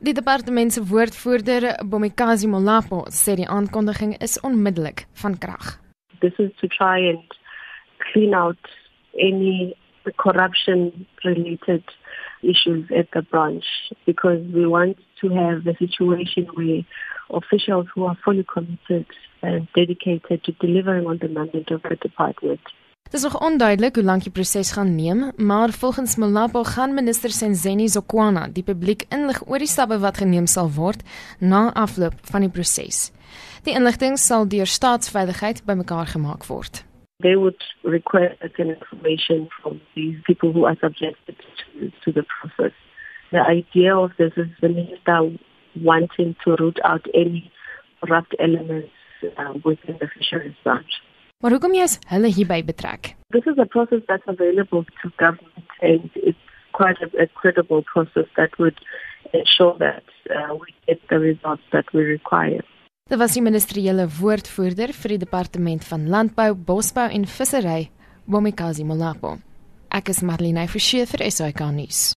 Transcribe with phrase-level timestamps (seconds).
[0.00, 5.72] Die departement se woordvoerder, Bomikazi Molapo, sê die aankondiging is onmiddellik van krag.
[6.22, 7.34] This is to try and
[8.12, 8.70] clean out
[9.18, 9.74] any
[10.22, 11.82] corruption related
[12.42, 13.66] issues at the branch
[14.06, 16.86] because we want to have a situation where
[17.30, 19.06] officials who are fully committed
[19.42, 22.60] and dedicated to delivering on the mandate of the department.
[23.08, 27.30] Dit is nog onduidelik hoe lank die proses gaan neem, maar volgens Molapo gaan minister
[27.30, 31.00] Senzeni Zokwana die publiek inlig oor die stappe wat geneem sal word
[31.40, 32.98] na afloop van die proses.
[33.64, 36.84] Die inligting sal deur staatsveiligheid bymekaar gemaak word.
[37.24, 42.76] They would request information from these people who are subjected to, to the process.
[43.30, 45.32] The idea of this is the minister
[45.80, 47.50] wanting to root out any
[48.00, 48.92] corrupt elements
[49.24, 50.92] uh, within the fisheries branch.
[51.38, 53.12] Maar hoekom jy hulle hierby betrek?
[53.30, 58.26] This is a process that's available to government and it's quite a, a credible process
[58.34, 58.74] that would
[59.32, 60.02] ensure that
[60.34, 62.64] uh, we get the results that we require.
[63.08, 67.86] Dit was die ministeriële woordvoerder vir die departement van landbou, bosbou en vissery,
[68.26, 69.38] Bomikazi Molapo.
[69.94, 72.08] Ek is Marlene Forsie vir SAK nuus.